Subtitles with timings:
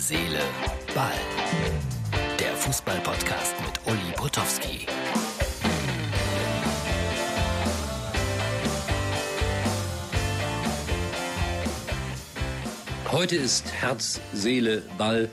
[0.00, 0.40] Seele,
[0.94, 1.12] Ball.
[2.38, 4.86] Der Fußball-Podcast mit Uli Potowski.
[13.12, 15.28] Heute ist Herz, Seele, Ball.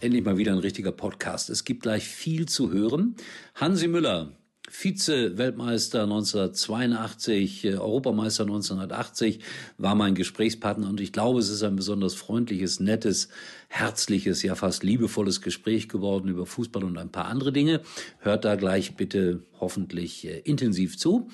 [0.00, 1.50] Endlich mal wieder ein richtiger Podcast.
[1.50, 3.16] Es gibt gleich viel zu hören.
[3.56, 4.30] Hansi Müller,
[4.74, 9.40] Vize-Weltmeister 1982, äh, Europameister 1980,
[9.76, 13.28] war mein Gesprächspartner und ich glaube, es ist ein besonders freundliches, nettes,
[13.68, 17.82] herzliches, ja fast liebevolles Gespräch geworden über Fußball und ein paar andere Dinge.
[18.20, 21.28] Hört da gleich bitte hoffentlich äh, intensiv zu.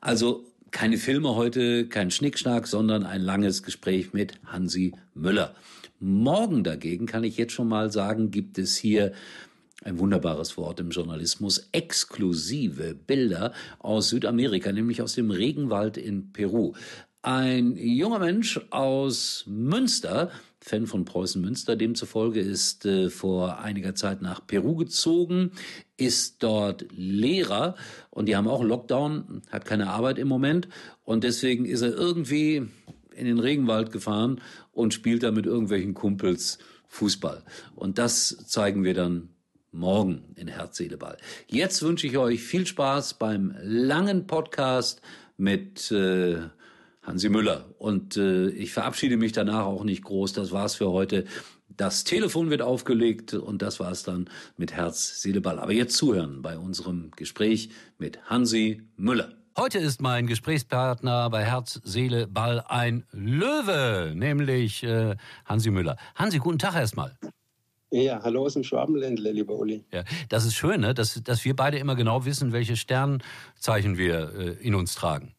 [0.00, 5.54] Also keine Filme heute, kein Schnickschnack, sondern ein langes Gespräch mit Hansi Müller.
[6.00, 9.12] Morgen dagegen kann ich jetzt schon mal sagen, gibt es hier
[9.84, 16.74] ein wunderbares Wort im Journalismus, exklusive Bilder aus Südamerika, nämlich aus dem Regenwald in Peru.
[17.22, 24.22] Ein junger Mensch aus Münster, Fan von Preußen Münster, demzufolge ist äh, vor einiger Zeit
[24.22, 25.52] nach Peru gezogen,
[25.96, 27.76] ist dort Lehrer
[28.10, 30.68] und die haben auch Lockdown, hat keine Arbeit im Moment
[31.04, 32.66] und deswegen ist er irgendwie
[33.14, 34.40] in den Regenwald gefahren
[34.72, 37.42] und spielt da mit irgendwelchen Kumpels Fußball.
[37.74, 39.31] Und das zeigen wir dann
[39.72, 41.16] morgen in Herz, Seele, Ball.
[41.48, 45.00] Jetzt wünsche ich euch viel Spaß beim langen Podcast
[45.36, 46.36] mit äh,
[47.02, 47.64] Hansi Müller.
[47.78, 50.34] Und äh, ich verabschiede mich danach auch nicht groß.
[50.34, 51.24] Das war's für heute.
[51.68, 55.58] Das Telefon wird aufgelegt und das war's dann mit Herz, Seele, Ball.
[55.58, 59.32] Aber jetzt zuhören bei unserem Gespräch mit Hansi Müller.
[59.58, 65.96] Heute ist mein Gesprächspartner bei Herz, Seele, Ball ein Löwe, nämlich äh, Hansi Müller.
[66.14, 67.16] Hansi, guten Tag erstmal.
[67.92, 69.84] Ja, hallo aus dem Schwabenländle, lieber Uli.
[69.92, 70.94] Ja, das ist schön, ne?
[70.94, 75.34] dass, dass wir beide immer genau wissen, welche Sternzeichen wir äh, in uns tragen.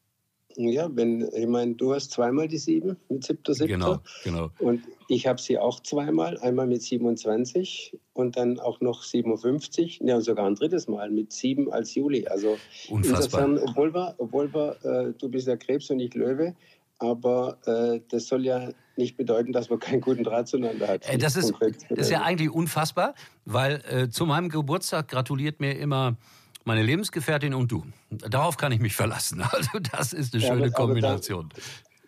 [0.56, 3.74] Ja, wenn, ich meine, du hast zweimal die sieben mit siebter, siebter.
[3.74, 4.50] Genau, genau.
[4.60, 10.20] Und ich habe sie auch zweimal, einmal mit 27 und dann auch noch 57, ja,
[10.20, 12.28] sogar ein drittes Mal mit sieben als Juli.
[12.28, 12.56] Also
[12.88, 13.46] Unfassbar.
[13.48, 16.54] insofern, obwohl wir, obwohl wir äh, du bist ja Krebs und ich Löwe,
[16.98, 21.08] aber äh, das soll ja nicht bedeuten, dass man keinen guten Draht zueinander hat.
[21.08, 21.52] Äh, das, ist,
[21.90, 26.16] das ist ja eigentlich unfassbar, weil äh, zu meinem Geburtstag gratuliert mir immer
[26.64, 27.84] meine Lebensgefährtin und du.
[28.10, 29.42] Darauf kann ich mich verlassen.
[29.52, 31.48] Also das ist eine ja, schöne aber, Kombination.
[31.52, 31.62] Aber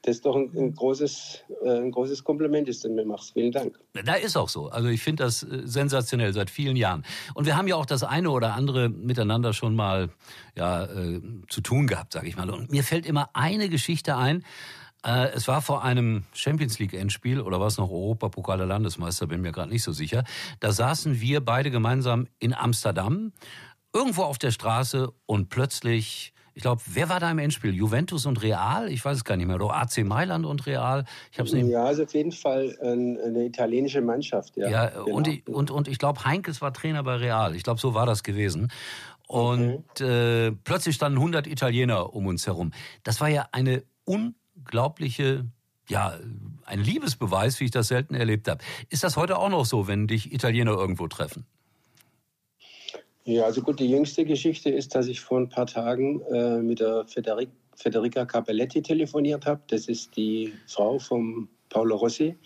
[0.07, 3.33] das ist doch ein, ein großes, äh, ein großes Kompliment, das du mir machst.
[3.33, 3.77] Vielen Dank.
[4.05, 4.69] Da ist auch so.
[4.69, 7.05] Also ich finde das äh, sensationell seit vielen Jahren.
[7.35, 10.11] Und wir haben ja auch das eine oder andere miteinander schon mal
[10.55, 12.49] ja, äh, zu tun gehabt, sage ich mal.
[12.51, 14.45] Und mir fällt immer eine Geschichte ein.
[15.05, 19.27] Äh, es war vor einem Champions League Endspiel oder war es noch Europapokal der Landesmeister,
[19.27, 20.23] bin mir gerade nicht so sicher.
[20.61, 23.33] Da saßen wir beide gemeinsam in Amsterdam,
[23.93, 27.75] irgendwo auf der Straße und plötzlich ich glaube, wer war da im Endspiel?
[27.75, 28.91] Juventus und Real?
[28.91, 29.57] Ich weiß es gar nicht mehr.
[29.57, 31.05] Oder AC Mailand und Real?
[31.31, 34.57] Ich hab's nicht ja, also auf jeden Fall eine italienische Mannschaft.
[34.57, 35.05] Ja, ja genau.
[35.17, 37.55] und, ich, und, und ich glaube, Heinkes war Trainer bei Real.
[37.55, 38.73] Ich glaube, so war das gewesen.
[39.29, 40.07] Und mhm.
[40.07, 42.73] äh, plötzlich standen 100 Italiener um uns herum.
[43.03, 45.45] Das war ja eine unglaubliche
[45.91, 46.19] ja,
[46.65, 48.65] ein Liebesbeweis, wie ich das selten erlebt habe.
[48.89, 51.45] Ist das heute auch noch so, wenn dich Italiener irgendwo treffen?
[53.29, 56.79] Ja, also gut, die jüngste Geschichte ist, dass ich vor ein paar Tagen äh, mit
[56.79, 59.61] der Federic, Federica Capelletti telefoniert habe.
[59.67, 62.37] Das ist die Frau von Paolo Rossi,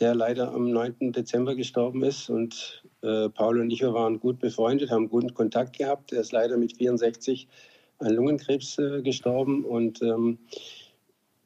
[0.00, 1.12] der leider am 9.
[1.12, 2.28] Dezember gestorben ist.
[2.28, 6.12] Und äh, Paolo und ich waren gut befreundet, haben guten Kontakt gehabt.
[6.12, 7.46] Er ist leider mit 64
[8.00, 9.64] an Lungenkrebs äh, gestorben.
[9.64, 10.38] Und ähm,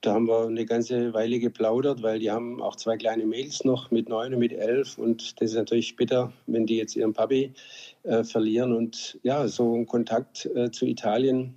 [0.00, 3.90] da haben wir eine ganze Weile geplaudert, weil die haben auch zwei kleine Mädels noch
[3.90, 4.96] mit neun und mit elf.
[4.96, 7.52] Und das ist natürlich bitter, wenn die jetzt ihren Papi
[8.04, 8.72] äh, verlieren.
[8.72, 11.54] Und ja, so ein Kontakt äh, zu Italien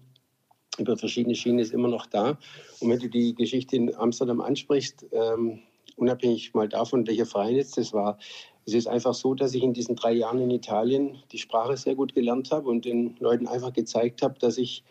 [0.78, 2.38] über verschiedene Schienen ist immer noch da.
[2.80, 5.60] Und wenn du die Geschichte in Amsterdam ansprichst, ähm,
[5.96, 8.18] unabhängig mal davon, welcher Verein jetzt das war,
[8.66, 11.96] es ist einfach so, dass ich in diesen drei Jahren in Italien die Sprache sehr
[11.96, 14.84] gut gelernt habe und den Leuten einfach gezeigt habe, dass ich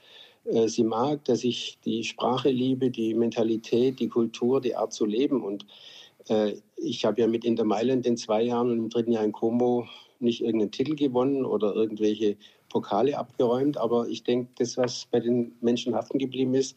[0.44, 5.42] sie mag, dass ich die Sprache liebe, die Mentalität, die Kultur, die Art zu leben.
[5.42, 5.66] Und
[6.28, 9.32] äh, ich habe ja mit Inter Mailand in zwei Jahren und im dritten Jahr in
[9.32, 9.86] Como
[10.18, 12.36] nicht irgendeinen Titel gewonnen oder irgendwelche
[12.68, 16.76] Pokale abgeräumt, aber ich denke, das, was bei den Menschen haften geblieben ist,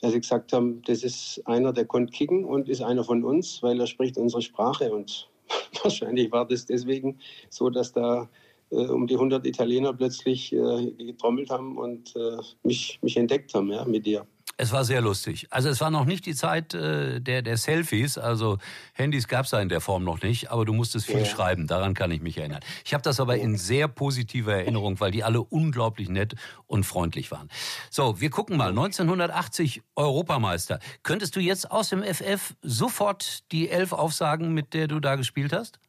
[0.00, 3.62] dass sie gesagt haben, das ist einer, der konnte kicken und ist einer von uns,
[3.62, 4.92] weil er spricht unsere Sprache.
[4.92, 5.28] Und
[5.82, 7.18] wahrscheinlich war das deswegen
[7.48, 8.26] so, dass da äh,
[8.74, 13.84] um die 100 Italiener plötzlich äh, getrommelt haben und äh, mich, mich entdeckt haben ja,
[13.84, 14.26] mit dir.
[14.56, 15.48] Es war sehr lustig.
[15.50, 18.58] Also es war noch nicht die Zeit äh, der, der Selfies, also
[18.92, 21.24] Handys gab es da in der Form noch nicht, aber du musstest viel ja.
[21.24, 22.60] schreiben, daran kann ich mich erinnern.
[22.84, 26.34] Ich habe das aber in sehr positiver Erinnerung, weil die alle unglaublich nett
[26.66, 27.48] und freundlich waren.
[27.90, 30.78] So, wir gucken mal, 1980 Europameister.
[31.02, 35.52] Könntest du jetzt aus dem FF sofort die Elf aufsagen, mit der du da gespielt
[35.52, 35.80] hast?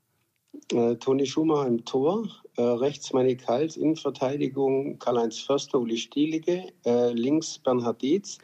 [0.71, 2.27] Äh, Toni Schumacher im Tor,
[2.57, 8.37] äh, rechts Manny Kals, Innenverteidigung Karl-Heinz Förster, Uli Stielige, äh, links Bernhard Dietz,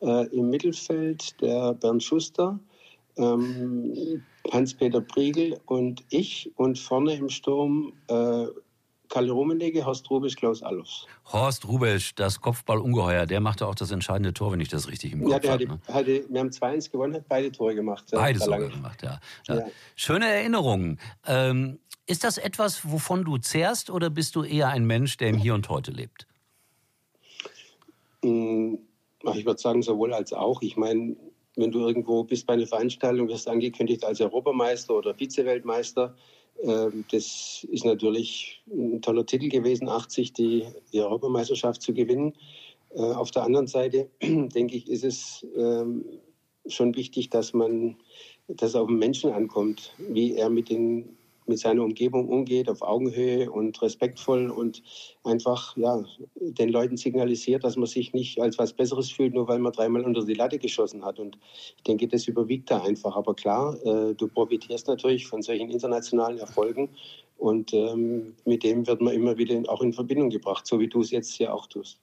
[0.00, 2.58] äh, im Mittelfeld der Bernd Schuster,
[3.16, 4.22] ähm,
[4.52, 6.52] Hans-Peter Priegel und ich.
[6.56, 7.92] Und vorne im Sturm
[9.04, 11.06] äh, Kalle Rummenigge, Horst Rubisch, Klaus Allofs.
[11.32, 15.22] Horst Rubisch, das Kopfballungeheuer, der machte auch das entscheidende Tor, wenn ich das richtig im
[15.22, 15.64] Kopf ja, der habe.
[15.64, 15.94] Hatte, ne?
[15.94, 18.06] hatte, wir haben 2-1 gewonnen, hat beide Tore gemacht.
[18.10, 19.20] Beide sogar gemacht, ja.
[19.48, 19.56] ja.
[19.56, 19.66] ja.
[19.96, 20.98] Schöne Erinnerungen.
[21.26, 25.38] Ähm, ist das etwas, wovon du zehrst oder bist du eher ein Mensch, der im
[25.38, 26.26] Hier und Heute lebt?
[28.22, 28.78] Hm,
[29.34, 30.60] ich würde sagen, sowohl als auch.
[30.60, 31.16] Ich meine,
[31.56, 36.14] wenn du irgendwo bist bei einer Veranstaltung, wirst angekündigt als Europameister oder Vizeweltmeister.
[36.62, 42.34] Ähm, das ist natürlich ein toller Titel gewesen, 80 die, die Europameisterschaft zu gewinnen.
[42.94, 46.04] Äh, auf der anderen Seite, denke ich, ist es ähm,
[46.66, 47.96] schon wichtig, dass man,
[48.48, 51.16] dass auf den Menschen ankommt, wie er mit den
[51.46, 54.82] mit seiner Umgebung umgeht, auf Augenhöhe und respektvoll und
[55.22, 56.04] einfach ja,
[56.36, 60.04] den Leuten signalisiert, dass man sich nicht als was Besseres fühlt, nur weil man dreimal
[60.04, 61.18] unter die Latte geschossen hat.
[61.18, 61.38] Und
[61.76, 63.16] ich denke, das überwiegt da einfach.
[63.16, 66.90] Aber klar, äh, du profitierst natürlich von solchen internationalen Erfolgen
[67.38, 71.00] und ähm, mit dem wird man immer wieder auch in Verbindung gebracht, so wie du
[71.00, 71.98] es jetzt ja auch tust.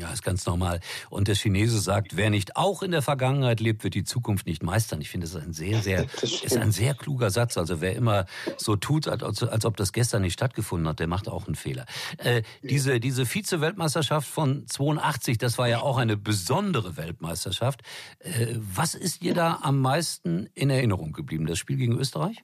[0.00, 0.80] Ja, ist ganz normal.
[1.10, 4.62] Und der Chinese sagt, wer nicht auch in der Vergangenheit lebt, wird die Zukunft nicht
[4.62, 5.02] meistern.
[5.02, 7.58] Ich finde, das ist ein sehr, sehr, ist ein sehr kluger Satz.
[7.58, 8.24] Also wer immer
[8.56, 11.84] so tut, als, als ob das gestern nicht stattgefunden hat, der macht auch einen Fehler.
[12.16, 17.82] Äh, diese, diese Vize-Weltmeisterschaft von 82, das war ja auch eine besondere Weltmeisterschaft.
[18.20, 21.44] Äh, was ist dir da am meisten in Erinnerung geblieben?
[21.44, 22.42] Das Spiel gegen Österreich?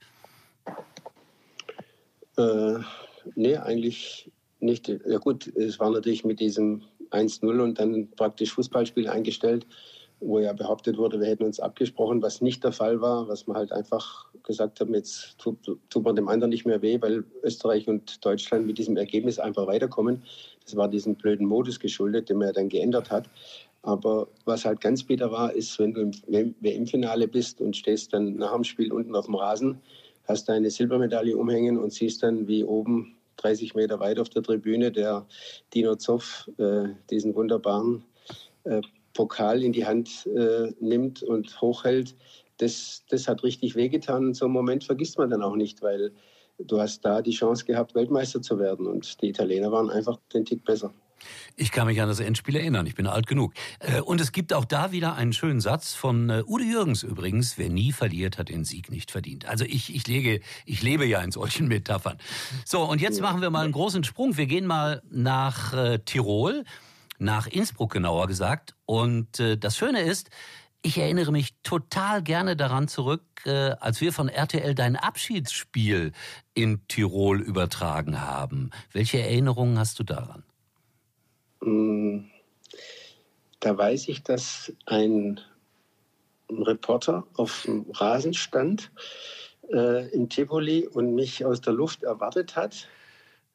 [2.37, 2.81] Äh,
[3.35, 4.31] nee, eigentlich
[4.61, 4.89] nicht.
[4.89, 9.67] Ja gut, es war natürlich mit diesem 1-0 und dann praktisch Fußballspiel eingestellt,
[10.21, 13.57] wo ja behauptet wurde, wir hätten uns abgesprochen, was nicht der Fall war, was man
[13.59, 15.59] halt einfach gesagt haben, jetzt tut,
[15.91, 19.67] tut man dem anderen nicht mehr weh, weil Österreich und Deutschland mit diesem Ergebnis einfach
[19.67, 20.23] weiterkommen.
[20.65, 23.29] Das war diesem blöden Modus geschuldet, den man ja dann geändert hat.
[23.83, 28.37] Aber was halt ganz bitter war, ist, wenn du im WM-Finale bist und stehst dann
[28.37, 29.81] nach dem Spiel unten auf dem Rasen,
[30.27, 34.93] hast eine Silbermedaille umhängen und siehst dann, wie oben 30 Meter weit auf der Tribüne
[34.93, 35.27] der
[35.75, 38.05] Dino Zoff äh, diesen wunderbaren
[38.65, 38.81] äh,
[39.15, 42.15] Pokal in die Hand äh, nimmt und hochhält.
[42.59, 44.35] Das, das hat richtig wehgetan.
[44.35, 46.13] So einen Moment vergisst man dann auch nicht, weil
[46.59, 48.87] du hast da die Chance gehabt, Weltmeister zu werden.
[48.87, 50.93] Und die Italiener waren einfach den Tick besser.
[51.57, 53.55] Ich kann mich an das Endspiel erinnern, ich bin alt genug.
[53.81, 57.59] Äh, und es gibt auch da wieder einen schönen Satz von äh, Udo Jürgens übrigens,
[57.59, 59.47] wer nie verliert, hat den Sieg nicht verdient.
[59.47, 62.19] Also ich, ich, lege, ich lebe ja in solchen Metaphern.
[62.65, 64.37] So, und jetzt machen wir mal einen großen Sprung.
[64.37, 66.65] Wir gehen mal nach äh, Tirol,
[67.19, 68.75] nach Innsbruck genauer gesagt.
[68.85, 70.29] Und das Schöne ist,
[70.83, 76.13] ich erinnere mich total gerne daran zurück, als wir von RTL dein Abschiedsspiel
[76.53, 78.71] in Tirol übertragen haben.
[78.93, 80.45] Welche Erinnerungen hast du daran?
[81.67, 82.31] Mm,
[83.59, 85.41] da weiß ich, dass ein
[86.49, 88.93] Reporter auf dem Rasen stand
[89.73, 92.87] äh, in Tivoli und mich aus der Luft erwartet hat.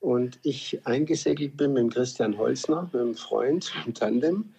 [0.02, 4.54] Und ich eingesegelt bin mit Christian Holzner, mit einem Freund im Tandem.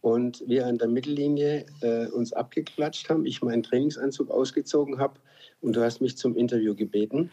[0.00, 5.20] Und wir an der Mittellinie äh, uns abgeklatscht haben, ich meinen Trainingsanzug ausgezogen habe
[5.60, 7.30] und du hast mich zum Interview gebeten.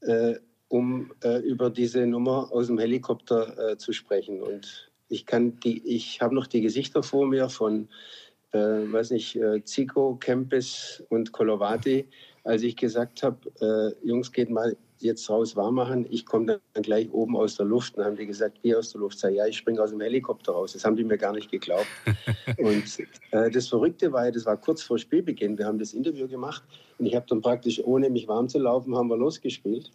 [0.00, 0.36] Äh,
[0.72, 4.40] um äh, über diese Nummer aus dem Helikopter äh, zu sprechen.
[4.40, 7.88] Und ich kann die, ich habe noch die Gesichter vor mir von,
[8.52, 12.08] äh, weiß nicht, äh, Zico, Kempis und Kolovati,
[12.44, 16.06] als ich gesagt habe, äh, Jungs, geht mal jetzt raus warm machen.
[16.10, 17.98] Ich komme dann gleich oben aus der Luft.
[17.98, 19.18] Dann haben die gesagt, wie aus der Luft?
[19.18, 20.72] Sag, ja, ich springe aus dem Helikopter raus.
[20.72, 21.86] Das haben die mir gar nicht geglaubt.
[22.58, 22.84] und
[23.32, 25.58] äh, das Verrückte war, das war kurz vor Spielbeginn.
[25.58, 26.62] Wir haben das Interview gemacht
[26.98, 29.90] und ich habe dann praktisch, ohne mich warm zu laufen, haben wir losgespielt.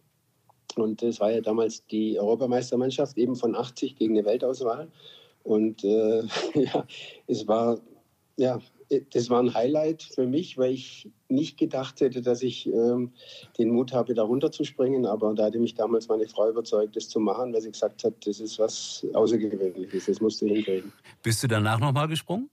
[0.77, 4.87] Und es war ja damals die Europameistermannschaft eben von 80 gegen eine Weltauswahl.
[5.43, 6.23] Und äh,
[6.55, 6.85] ja,
[7.27, 7.79] es war,
[8.37, 8.59] ja,
[9.13, 13.11] das war ein Highlight für mich, weil ich nicht gedacht hätte, dass ich ähm,
[13.57, 15.05] den Mut habe, da runterzuspringen.
[15.05, 18.13] Aber da hatte mich damals meine Frau überzeugt, das zu machen, weil sie gesagt hat,
[18.25, 20.91] das ist was Außergewöhnliches, das musst du hinkriegen.
[21.23, 22.49] Bist du danach nochmal gesprungen?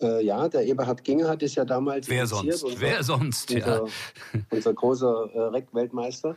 [0.00, 2.62] Äh, ja, der Eberhard Ginger hat es ja damals Wer sonst?
[2.62, 3.50] Unser, Wer sonst?
[3.50, 3.84] Unser, ja.
[4.50, 6.36] unser großer äh, Reck-Weltmeister.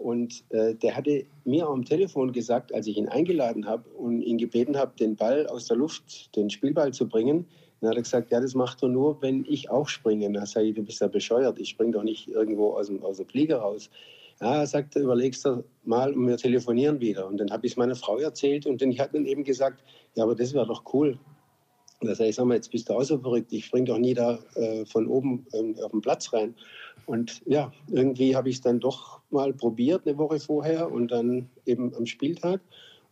[0.00, 4.38] Und äh, der hatte mir am Telefon gesagt, als ich ihn eingeladen habe und ihn
[4.38, 7.46] gebeten habe, den Ball aus der Luft, den Spielball zu bringen,
[7.80, 10.30] dann hat er gesagt, ja, das macht er nur, wenn ich auch springe.
[10.32, 13.18] Dann sage ich, du bist ja bescheuert, ich springe doch nicht irgendwo aus dem, aus
[13.18, 13.90] dem Flieger raus.
[14.40, 17.26] Ja, er sagte, überlegst du mal und wir telefonieren wieder.
[17.26, 19.82] Und dann habe ich es meiner Frau erzählt und dann hat dann eben gesagt,
[20.14, 21.18] ja, aber das wäre doch cool.
[22.00, 23.52] Da sage ich, sag mal, jetzt bist du auch so verrückt.
[23.52, 26.54] Ich spring doch nie da äh, von oben ähm, auf den Platz rein.
[27.06, 31.48] Und ja, irgendwie habe ich es dann doch mal probiert, eine Woche vorher und dann
[31.66, 32.60] eben am Spieltag.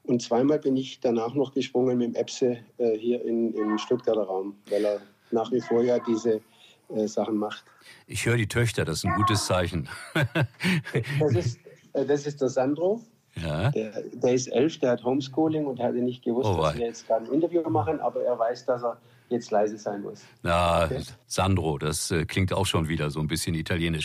[0.05, 4.23] Und zweimal bin ich danach noch gesprungen mit dem Epse äh, hier in, im Stuttgarter
[4.23, 6.41] Raum, weil er nach wie vor ja diese
[6.89, 7.65] äh, Sachen macht.
[8.07, 9.89] Ich höre die Töchter, das ist ein gutes Zeichen.
[10.15, 11.59] das, ist,
[11.93, 13.03] äh, das ist der Sandro.
[13.43, 13.71] Ja.
[13.71, 17.07] Der, der, ist elf, der hat Homeschooling und hatte nicht gewusst, oh, dass wir jetzt
[17.07, 20.23] gerade ein Interview machen, aber er weiß, dass er jetzt leise sein muss.
[20.43, 21.03] Na, okay.
[21.27, 24.05] Sandro, das äh, klingt auch schon wieder so ein bisschen italienisch.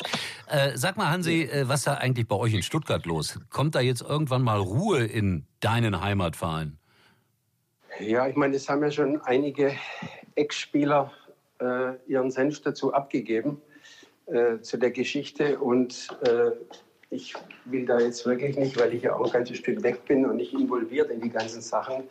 [0.49, 3.39] Äh, sag mal, Hansi, äh, was ist da eigentlich bei euch in Stuttgart los?
[3.49, 6.77] Kommt da jetzt irgendwann mal Ruhe in deinen Heimatverein?
[7.99, 9.73] Ja, ich meine, es haben ja schon einige
[10.35, 11.11] Ex-Spieler
[11.59, 13.61] äh, ihren Senf dazu abgegeben,
[14.25, 15.59] äh, zu der Geschichte.
[15.59, 16.51] Und äh,
[17.13, 17.33] ich
[17.65, 20.37] will da jetzt wirklich nicht, weil ich ja auch ein ganzes Stück weg bin und
[20.37, 22.03] nicht involviert in die ganzen Sachen,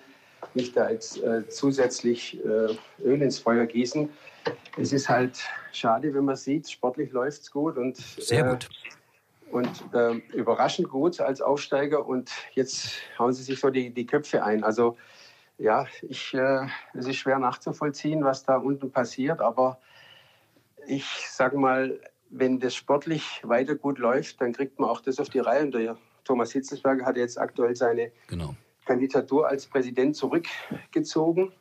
[0.54, 4.09] nicht da jetzt äh, zusätzlich äh, Öl ins Feuer gießen.
[4.78, 5.38] Es ist halt
[5.73, 8.64] schade, wenn man sieht, sportlich läuft es gut und sehr gut.
[8.64, 14.06] Äh, und äh, überraschend gut als Aufsteiger und jetzt hauen sie sich so die, die
[14.06, 14.64] Köpfe ein.
[14.64, 14.97] Also
[15.59, 19.78] ja, ich, äh, es ist schwer nachzuvollziehen, was da unten passiert, aber
[20.87, 22.00] ich sage mal,
[22.33, 25.65] wenn das sportlich weiter gut läuft, dann kriegt man auch das auf die Reihe.
[25.65, 28.57] Und der Thomas Hitzelsberger hat jetzt aktuell seine genau.
[28.87, 31.53] Kandidatur als Präsident zurückgezogen.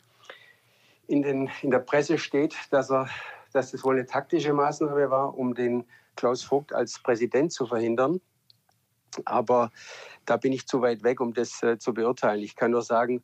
[1.08, 3.10] In, den, in der Presse steht, dass, er,
[3.52, 5.84] dass das wohl eine taktische Maßnahme war, um den
[6.16, 8.22] Klaus Vogt als Präsident zu verhindern.
[9.26, 9.72] Aber
[10.26, 12.42] da bin ich zu weit weg, um das äh, zu beurteilen.
[12.42, 13.22] Ich kann nur sagen,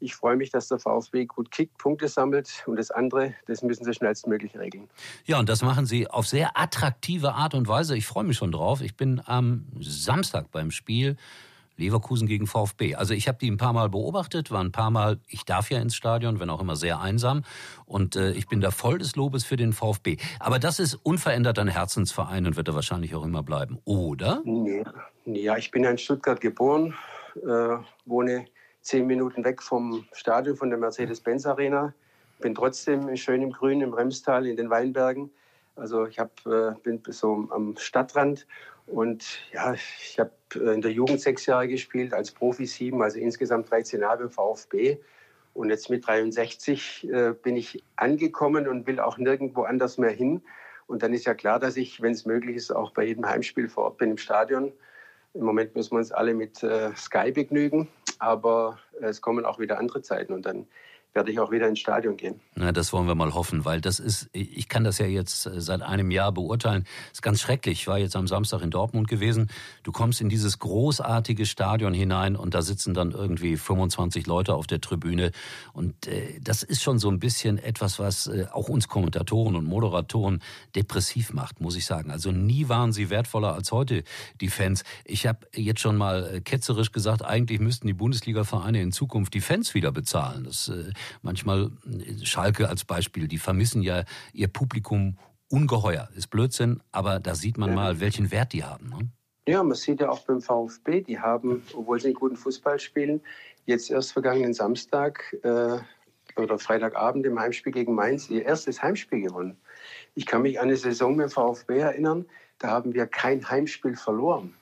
[0.00, 3.84] ich freue mich, dass der VfB gut kickt, Punkte sammelt und das andere, das müssen
[3.84, 4.88] sie schnellstmöglich regeln.
[5.24, 7.96] Ja, und das machen sie auf sehr attraktive Art und Weise.
[7.96, 8.80] Ich freue mich schon drauf.
[8.80, 11.16] Ich bin am Samstag beim Spiel
[11.80, 12.94] Leverkusen gegen VfB.
[12.94, 15.80] Also ich habe die ein paar Mal beobachtet, war ein paar Mal, ich darf ja
[15.80, 17.42] ins Stadion, wenn auch immer sehr einsam.
[17.86, 20.18] Und äh, ich bin da voll des Lobes für den VfB.
[20.38, 24.42] Aber das ist unverändert ein Herzensverein und wird er wahrscheinlich auch immer bleiben, oder?
[25.24, 26.94] Ja, ich bin ja in Stuttgart geboren,
[27.36, 28.46] äh, wohne
[28.82, 31.94] zehn Minuten weg vom Stadion, von der Mercedes-Benz Arena.
[32.40, 35.30] Bin trotzdem schön im Grün, im Remstal, in den Weinbergen.
[35.76, 38.46] Also ich hab, äh, bin so am Stadtrand
[38.86, 43.18] und ja, ich habe äh, in der Jugend sechs Jahre gespielt, als Profi sieben, also
[43.18, 44.98] insgesamt 13 Jahre beim VfB.
[45.52, 50.42] Und jetzt mit 63 äh, bin ich angekommen und will auch nirgendwo anders mehr hin.
[50.86, 53.68] Und dann ist ja klar, dass ich, wenn es möglich ist, auch bei jedem Heimspiel
[53.68, 54.72] vor Ort bin im Stadion.
[55.34, 59.78] Im Moment müssen wir uns alle mit äh, Sky begnügen, aber es kommen auch wieder
[59.78, 60.66] andere Zeiten und dann
[61.12, 62.40] werde ich auch wieder ins Stadion gehen.
[62.54, 65.60] Na, das wollen wir mal hoffen, weil das ist, ich kann das ja jetzt äh,
[65.60, 66.84] seit einem Jahr beurteilen.
[67.08, 67.80] Das ist ganz schrecklich.
[67.80, 69.50] Ich war jetzt am Samstag in Dortmund gewesen.
[69.82, 74.68] Du kommst in dieses großartige Stadion hinein und da sitzen dann irgendwie 25 Leute auf
[74.68, 75.32] der Tribüne.
[75.72, 79.64] Und äh, das ist schon so ein bisschen etwas, was äh, auch uns Kommentatoren und
[79.64, 80.40] Moderatoren
[80.76, 82.12] depressiv macht, muss ich sagen.
[82.12, 84.04] Also nie waren sie wertvoller als heute,
[84.40, 84.84] die Fans.
[85.04, 89.40] Ich habe jetzt schon mal äh, ketzerisch gesagt, eigentlich müssten die Bundesliga-Vereine in Zukunft die
[89.40, 90.44] Fans wieder bezahlen.
[90.44, 90.92] Das äh,
[91.22, 91.70] manchmal
[92.22, 95.16] Schalke als Beispiel, die vermissen ja ihr Publikum
[95.48, 96.08] ungeheuer.
[96.14, 97.74] Ist Blödsinn, aber da sieht man ja.
[97.74, 98.88] mal, welchen Wert die haben.
[98.88, 99.10] Ne?
[99.48, 103.20] Ja, man sieht ja auch beim VfB, die haben, obwohl sie einen guten Fußball spielen,
[103.66, 105.78] jetzt erst vergangenen Samstag äh,
[106.36, 109.56] oder Freitagabend im Heimspiel gegen Mainz ihr erstes Heimspiel gewonnen.
[110.14, 112.26] Ich kann mich an eine Saison mit dem VfB erinnern,
[112.58, 114.54] da haben wir kein Heimspiel verloren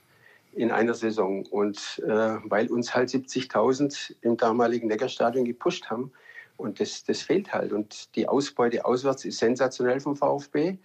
[0.53, 1.45] in einer Saison.
[1.47, 6.13] Und äh, weil uns halt 70.000 im damaligen Neckarstadion gepusht haben,
[6.59, 7.73] und das, das fehlt halt.
[7.73, 10.77] Und die Ausbeute auswärts ist sensationell vom VfB.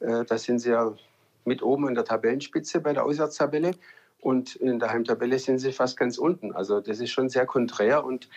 [0.00, 0.94] Äh, da sind sie ja
[1.44, 3.72] mit oben in der Tabellenspitze bei der Auswärtstabelle.
[4.20, 6.52] Und in der Heimtabelle sind sie fast ganz unten.
[6.52, 8.04] Also das ist schon sehr konträr.
[8.04, 8.28] Und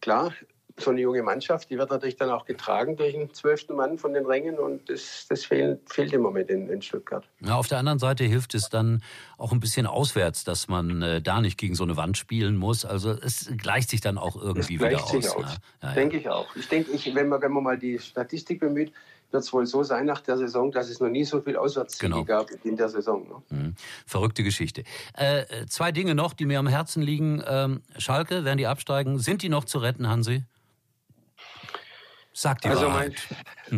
[0.00, 0.34] klar,
[0.78, 4.14] so eine junge Mannschaft, die wird natürlich dann auch getragen durch einen zwölften Mann von
[4.14, 7.24] den Rängen und das, das fehlt, fehlt im Moment in, in Stuttgart.
[7.40, 9.02] Ja, auf der anderen Seite hilft es dann
[9.38, 12.84] auch ein bisschen auswärts, dass man äh, da nicht gegen so eine Wand spielen muss.
[12.84, 15.14] Also es gleicht sich dann auch irgendwie wieder aus.
[15.14, 15.58] aus.
[15.82, 16.54] Ja, ja, denke ich auch.
[16.56, 18.92] Ich denke, ich, wenn, man, wenn man mal die Statistik bemüht,
[19.32, 22.10] wird es wohl so sein nach der Saison, dass es noch nie so viel Auswärtssiege
[22.10, 22.24] genau.
[22.24, 23.26] gab in der Saison.
[23.28, 23.56] Ne?
[23.56, 23.74] Mhm.
[24.06, 24.84] Verrückte Geschichte.
[25.14, 27.42] Äh, zwei Dinge noch, die mir am Herzen liegen.
[27.46, 29.18] Ähm, Schalke, werden die absteigen?
[29.18, 30.44] Sind die noch zu retten, Hansi?
[32.32, 33.14] Sag die also mein,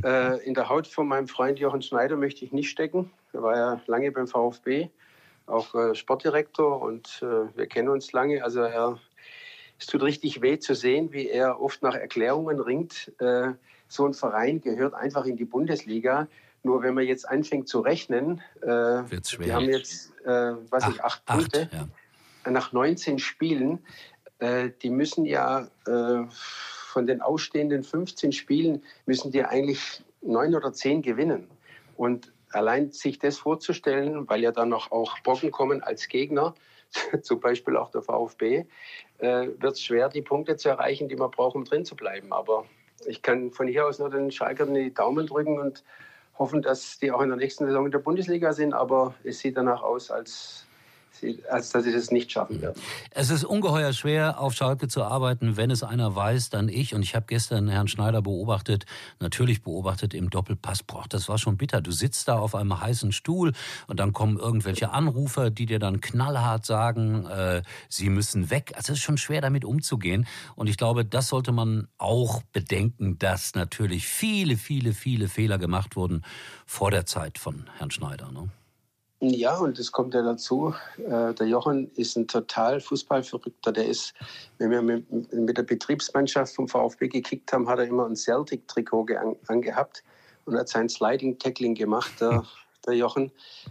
[0.05, 3.11] äh, in der Haut von meinem Freund Jochen Schneider möchte ich nicht stecken.
[3.33, 4.91] Er war ja lange beim VfB,
[5.47, 8.45] auch äh, Sportdirektor und äh, wir kennen uns lange.
[8.45, 9.01] Also er,
[9.79, 13.13] es tut richtig weh zu sehen, wie er oft nach Erklärungen ringt.
[13.19, 13.53] Äh,
[13.89, 16.29] so ein Verein gehört einfach in die Bundesliga.
[16.63, 21.05] Nur wenn man jetzt anfängt zu rechnen, äh, wir haben jetzt, äh, was ich, acht,
[21.05, 21.69] acht Punkte.
[21.73, 22.51] Ja.
[22.51, 23.79] Nach 19 Spielen,
[24.83, 25.67] die müssen ja
[26.95, 31.49] von den ausstehenden 15 Spielen müssen die eigentlich neun oder zehn gewinnen.
[31.97, 36.55] Und allein sich das vorzustellen, weil ja dann noch auch Brocken kommen als Gegner,
[37.23, 38.65] zum Beispiel auch der VfB,
[39.19, 42.33] äh, wird es schwer, die Punkte zu erreichen, die man braucht, um drin zu bleiben.
[42.33, 42.65] Aber
[43.07, 45.83] ich kann von hier aus nur den Schalkern die Daumen drücken und
[46.39, 48.73] hoffen, dass die auch in der nächsten Saison in der Bundesliga sind.
[48.73, 50.67] Aber es sieht danach aus, als
[51.51, 52.81] als dass sie das nicht schaffen werden.
[53.11, 55.57] Es ist ungeheuer schwer, auf Schalke zu arbeiten.
[55.57, 56.95] Wenn es einer weiß, dann ich.
[56.95, 58.87] Und ich habe gestern Herrn Schneider beobachtet,
[59.21, 60.83] natürlich beobachtet im Doppelpass.
[60.83, 61.81] Boah, das war schon bitter.
[61.81, 63.53] Du sitzt da auf einem heißen Stuhl
[63.87, 68.73] und dann kommen irgendwelche Anrufer, die dir dann knallhart sagen, äh, sie müssen weg.
[68.77, 70.27] Also es ist schon schwer, damit umzugehen.
[70.57, 75.97] Und ich glaube, das sollte man auch bedenken, dass natürlich viele, viele, viele Fehler gemacht
[75.97, 76.23] wurden
[76.67, 78.31] vor der Zeit von Herrn Schneider.
[78.31, 78.51] Ne?
[79.21, 83.73] Ja, und es kommt ja dazu, äh, der Jochen ist ein total Fußballverrückter.
[83.73, 84.13] Der ist,
[84.59, 89.07] wenn wir mit, mit der Betriebsmannschaft vom VfB gekickt haben, hat er immer ein Celtic-Trikot
[89.47, 90.03] angehabt
[90.45, 92.45] und hat sein Sliding-Tackling gemacht, der,
[92.87, 93.31] der Jochen.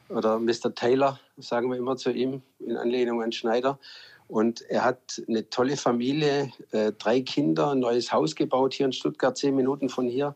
[0.10, 0.74] Oder Mr.
[0.74, 3.78] Taylor, sagen wir immer zu ihm, in Anlehnung an Schneider.
[4.28, 8.94] Und er hat eine tolle Familie, äh, drei Kinder, ein neues Haus gebaut hier in
[8.94, 10.36] Stuttgart, zehn Minuten von hier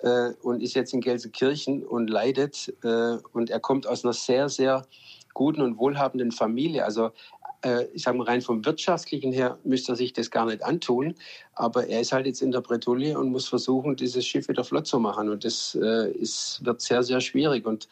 [0.00, 2.72] äh, und ist jetzt in Gelsenkirchen und leidet.
[2.82, 4.86] Äh, und er kommt aus einer sehr, sehr
[5.34, 6.84] guten und wohlhabenden Familie.
[6.84, 7.10] Also
[7.64, 11.14] äh, ich sage mal rein vom wirtschaftlichen her müsste er sich das gar nicht antun,
[11.54, 14.86] aber er ist halt jetzt in der Bretouille und muss versuchen, dieses Schiff wieder flott
[14.86, 17.88] zu machen und das äh, ist, wird sehr, sehr schwierig und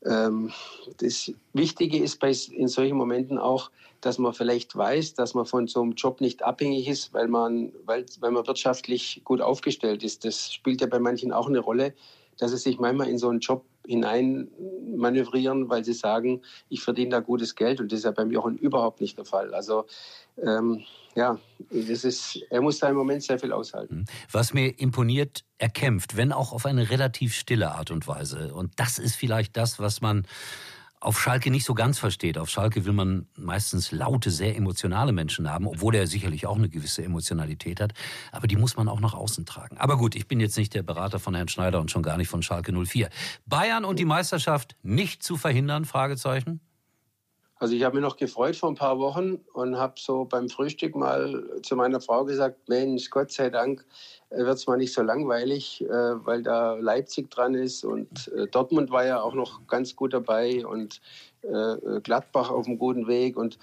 [0.00, 5.66] das Wichtige ist bei, in solchen Momenten auch, dass man vielleicht weiß, dass man von
[5.66, 10.24] so einem Job nicht abhängig ist, weil man, weil, weil man wirtschaftlich gut aufgestellt ist.
[10.24, 11.94] Das spielt ja bei manchen auch eine Rolle,
[12.38, 14.48] dass sie sich manchmal in so einen Job hinein
[14.96, 18.58] manövrieren, weil sie sagen, ich verdiene da gutes Geld und das ist ja beim Jochen
[18.58, 19.54] überhaupt nicht der Fall.
[19.54, 19.86] Also
[20.36, 21.38] ähm, ja,
[21.70, 24.04] das ist, er muss da im Moment sehr viel aushalten.
[24.30, 28.54] Was mir imponiert, er kämpft, wenn auch auf eine relativ stille Art und Weise.
[28.54, 30.26] Und das ist vielleicht das, was man
[31.00, 32.38] auf Schalke nicht so ganz versteht.
[32.38, 36.68] Auf Schalke will man meistens laute, sehr emotionale Menschen haben, obwohl er sicherlich auch eine
[36.68, 37.92] gewisse Emotionalität hat.
[38.32, 39.78] Aber die muss man auch nach außen tragen.
[39.78, 42.28] Aber gut, ich bin jetzt nicht der Berater von Herrn Schneider und schon gar nicht
[42.28, 43.10] von Schalke 04.
[43.46, 45.84] Bayern und die Meisterschaft nicht zu verhindern?
[45.84, 46.60] Fragezeichen.
[47.60, 50.94] Also ich habe mich noch gefreut vor ein paar Wochen und habe so beim Frühstück
[50.94, 53.84] mal zu meiner Frau gesagt, Mensch, Gott sei Dank
[54.30, 58.90] wird es mal nicht so langweilig, äh, weil da Leipzig dran ist und äh, Dortmund
[58.90, 61.00] war ja auch noch ganz gut dabei und
[62.02, 63.36] Gladbach auf einem guten Weg.
[63.36, 63.60] Und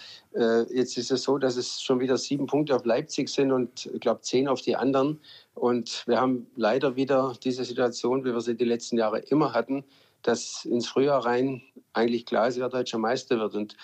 [0.70, 4.00] jetzt ist es so, dass es schon wieder sieben Punkte auf Leipzig sind und ich
[4.00, 5.20] glaube zehn auf die anderen.
[5.56, 9.84] Und wir haben leider wieder diese Situation, wie wir sie die letzten Jahre immer hatten,
[10.22, 13.56] dass ins Frühjahr rein eigentlich klar ist, wer deutscher Meister wird.
[13.56, 13.76] Und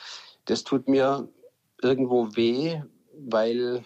[0.46, 1.28] das tut mir
[1.82, 2.82] irgendwo weh,
[3.14, 3.84] weil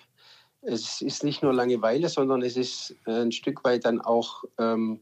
[0.65, 4.99] es ist nicht nur Langeweile, sondern es ist ein Stück weit dann auch ähm,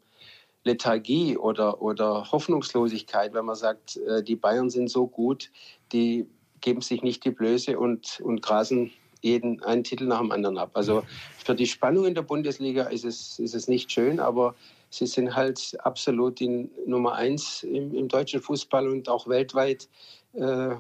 [0.63, 5.52] Lethargie oder, oder Hoffnungslosigkeit, wenn man sagt, äh, die Bayern sind so gut,
[5.91, 6.28] die
[6.62, 10.71] geben sich nicht die Blöße und, und grasen jeden einen Titel nach dem anderen ab.
[10.73, 11.04] Also
[11.38, 14.56] für die Spannung in der Bundesliga ist es, ist es nicht schön, aber
[14.89, 19.88] sie sind halt absolut die Nummer eins im, im deutschen Fußball und auch weltweit äh,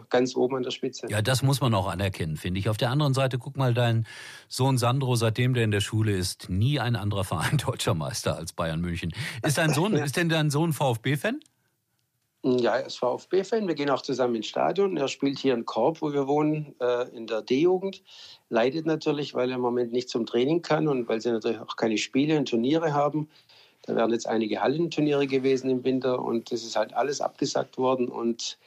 [0.09, 1.07] ganz oben an der Spitze.
[1.09, 2.69] Ja, das muss man auch anerkennen, finde ich.
[2.69, 4.07] Auf der anderen Seite, guck mal, dein
[4.47, 8.53] Sohn Sandro, seitdem der in der Schule ist, nie ein anderer Verein deutscher Meister als
[8.53, 9.13] Bayern München.
[9.45, 11.39] Ist dein Sohn, ist denn dein Sohn VfB-Fan?
[12.45, 13.67] Ja, er ist VfB-Fan.
[13.69, 14.97] Wir gehen auch zusammen ins Stadion.
[14.97, 18.03] Er spielt hier in Korb, wo wir wohnen, äh, in der D-Jugend.
[18.49, 21.77] Leidet natürlich, weil er im Moment nicht zum Training kann und weil sie natürlich auch
[21.77, 23.29] keine Spiele und Turniere haben.
[23.83, 28.09] Da wären jetzt einige Hallenturniere gewesen im Winter und das ist halt alles abgesagt worden.
[28.09, 28.57] Und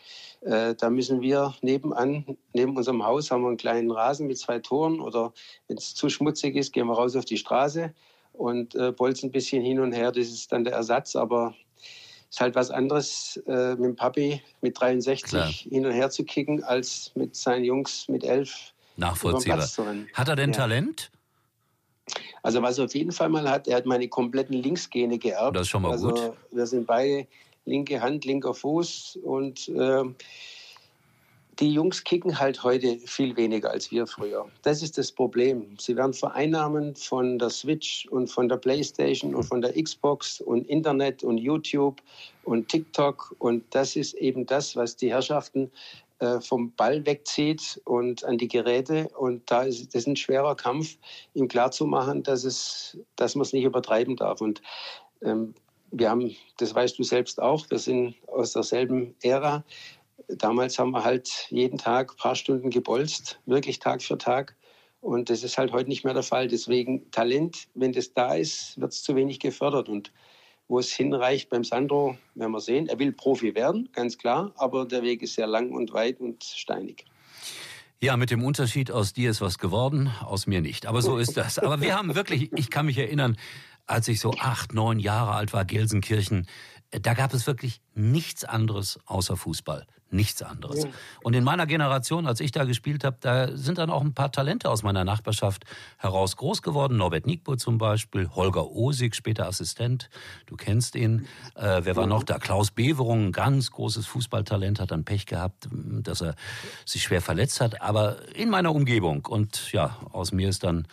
[0.42, 4.58] äh, da müssen wir nebenan, neben unserem Haus, haben wir einen kleinen Rasen mit zwei
[4.58, 5.00] Toren.
[5.00, 5.32] Oder
[5.68, 7.92] wenn es zu schmutzig ist, gehen wir raus auf die Straße
[8.32, 10.12] und äh, bolzen ein bisschen hin und her.
[10.12, 11.16] Das ist dann der Ersatz.
[11.16, 11.54] Aber
[12.28, 15.48] es ist halt was anderes, äh, mit dem Papi mit 63 Klar.
[15.48, 18.72] hin und her zu kicken, als mit seinen Jungs mit elf.
[18.96, 19.66] Nachvollziehbar.
[20.14, 20.56] Hat er denn ja.
[20.56, 21.10] Talent?
[22.42, 25.56] Also was er auf jeden Fall mal hat, er hat meine kompletten Linksgene geerbt.
[25.56, 26.32] Das ist schon mal also, gut.
[26.52, 27.26] Wir sind beide
[27.66, 30.04] linke Hand, linker Fuß und äh,
[31.58, 34.46] die Jungs kicken halt heute viel weniger als wir früher.
[34.62, 35.76] Das ist das Problem.
[35.78, 40.68] Sie werden vereinnahmt von der Switch und von der Playstation und von der Xbox und
[40.68, 42.02] Internet und YouTube
[42.44, 43.34] und TikTok.
[43.38, 45.70] Und das ist eben das, was die Herrschaften
[46.18, 49.08] äh, vom Ball wegzieht und an die Geräte.
[49.16, 50.98] Und da ist ist ein schwerer Kampf,
[51.32, 54.42] ihm klarzumachen, dass, es, dass man es nicht übertreiben darf.
[54.42, 54.60] Und
[55.22, 55.54] ähm,
[55.98, 59.64] wir haben, das weißt du selbst auch, wir sind aus derselben Ära.
[60.28, 64.56] Damals haben wir halt jeden Tag ein paar Stunden gebolzt, wirklich Tag für Tag.
[65.00, 66.48] Und das ist halt heute nicht mehr der Fall.
[66.48, 69.88] Deswegen Talent, wenn das da ist, wird es zu wenig gefördert.
[69.88, 70.12] Und
[70.68, 72.88] wo es hinreicht beim Sandro, werden wir sehen.
[72.88, 76.42] Er will Profi werden, ganz klar, aber der Weg ist sehr lang und weit und
[76.42, 77.04] steinig.
[78.02, 80.86] Ja, mit dem Unterschied, aus dir ist was geworden, aus mir nicht.
[80.86, 81.58] Aber so ist das.
[81.58, 83.38] Aber wir haben wirklich, ich kann mich erinnern,
[83.86, 86.46] als ich so acht, neun Jahre alt war, Gelsenkirchen,
[86.90, 89.86] da gab es wirklich nichts anderes außer Fußball.
[90.08, 90.86] Nichts anderes.
[91.24, 94.30] Und in meiner Generation, als ich da gespielt habe, da sind dann auch ein paar
[94.30, 95.64] Talente aus meiner Nachbarschaft
[95.98, 96.96] heraus groß geworden.
[96.96, 100.08] Norbert Nickbo zum Beispiel, Holger Osig, später Assistent.
[100.46, 101.26] Du kennst ihn.
[101.56, 102.38] Äh, wer war noch da?
[102.38, 106.36] Klaus Beverung, ganz großes Fußballtalent, hat dann Pech gehabt, dass er
[106.84, 107.82] sich schwer verletzt hat.
[107.82, 109.26] Aber in meiner Umgebung.
[109.26, 110.86] Und ja, aus mir ist dann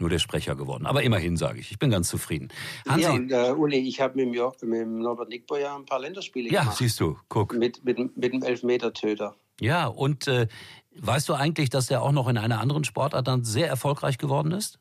[0.00, 0.86] nur der Sprecher geworden.
[0.86, 2.48] Aber immerhin sage ich, ich bin ganz zufrieden.
[2.88, 6.49] Hansi, ja, und, äh, Uli, ich habe mit, mit Norbert Nickbo ja ein paar Länderspiele
[6.50, 6.76] ja, gemacht.
[6.76, 7.54] Siehst du, guck.
[7.54, 9.36] Mit, mit, mit dem Elfmetertöter.
[9.60, 10.48] Ja, und äh,
[10.96, 14.52] weißt du eigentlich, dass der auch noch in einer anderen Sportart dann sehr erfolgreich geworden
[14.52, 14.78] ist?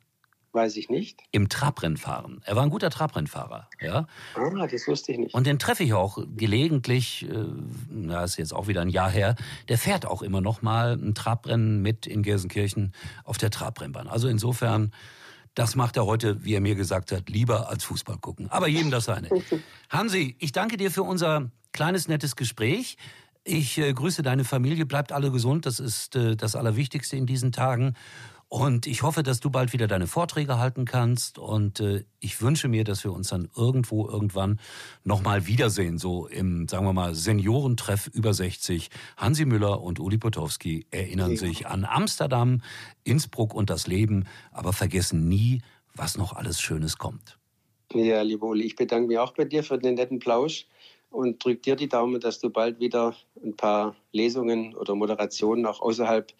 [0.51, 1.21] Weiß ich nicht.
[1.32, 2.41] Im Trabrennfahren.
[2.43, 4.08] Er war ein guter Trabrennfahrer, ja.
[4.34, 5.36] Ah, das wusste ich nicht.
[5.36, 7.45] Und den treffe ich auch gelegentlich, äh,
[7.89, 9.36] na, ist jetzt auch wieder ein Jahr her,
[9.67, 12.93] der fährt auch immer noch mal ein Trabrennen mit in Gelsenkirchen
[13.25, 14.08] auf der Trabrennbahn.
[14.08, 14.91] Also insofern,
[15.53, 18.49] das macht er heute, wie er mir gesagt hat, lieber als Fußball gucken.
[18.49, 19.29] Aber jedem das seine.
[19.89, 22.98] Hansi, ich danke dir für unser kleines, nettes Gespräch.
[23.46, 27.54] Ich äh, grüße deine Familie, bleibt alle gesund, das ist äh, das Allerwichtigste in diesen
[27.54, 27.94] Tagen.
[28.50, 31.39] Und ich hoffe, dass du bald wieder deine Vorträge halten kannst.
[31.39, 34.60] Und äh, ich wünsche mir, dass wir uns dann irgendwo irgendwann
[35.06, 35.98] nochmal wiedersehen.
[35.98, 38.89] So im, sagen wir mal, Seniorentreff über 60.
[39.15, 41.38] Hansi Müller und Uli Potowski erinnern ja.
[41.38, 42.62] sich an Amsterdam,
[43.06, 45.62] Innsbruck und das Leben, aber vergessen nie,
[45.96, 47.39] was noch alles Schönes kommt.
[47.94, 50.65] Ja, lieber Uli, ich bedanke mich auch bei dir für den netten Plausch
[51.10, 55.82] und drücke dir die Daumen, dass du bald wieder ein paar Lesungen oder Moderationen auch
[55.82, 56.32] außerhalb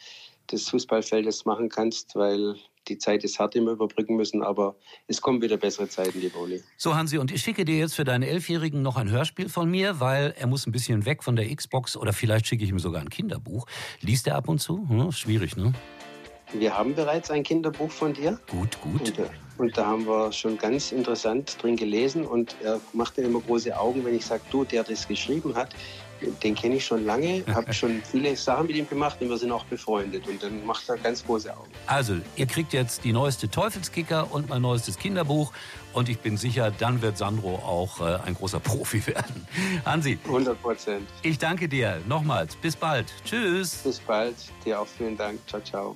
[0.52, 2.56] des Fußballfeldes machen kannst, weil
[2.88, 4.76] die Zeit ist hart, die wir überbrücken müssen, aber
[5.08, 6.64] es kommen wieder bessere Zeiten, lieber Uli.
[6.78, 10.00] So, Hansi, und ich schicke dir jetzt für deinen Elfjährigen noch ein Hörspiel von mir,
[10.00, 13.02] weil er muss ein bisschen weg von der Xbox oder vielleicht schicke ich ihm sogar
[13.02, 13.68] ein Kinderbuch.
[14.02, 14.88] Liest er ab und zu?
[14.90, 15.74] Hm, schwierig, ne?
[16.54, 18.40] Wir haben bereits ein Kinderbuch von dir.
[18.50, 19.02] Gut, gut.
[19.02, 23.42] Und, äh, und da haben wir schon ganz interessant drin gelesen und er macht immer
[23.42, 25.76] große Augen, wenn ich sage, du, der das geschrieben hat,
[26.44, 29.52] den kenne ich schon lange, habe schon viele Sachen mit ihm gemacht und wir sind
[29.52, 30.28] auch befreundet.
[30.28, 31.72] Und dann macht er ganz große Augen.
[31.88, 35.54] Also, ihr kriegt jetzt die neueste Teufelskicker und mein neuestes Kinderbuch.
[35.94, 39.48] Und ich bin sicher, dann wird Sandro auch äh, ein großer Profi werden.
[39.86, 40.20] Hansi.
[40.26, 41.08] 100 Prozent.
[41.24, 42.56] Ich danke dir nochmals.
[42.56, 43.08] Bis bald.
[43.26, 43.76] Tschüss.
[43.84, 44.36] Bis bald.
[44.66, 45.40] Dir auch vielen Dank.
[45.48, 45.96] Ciao, ciao.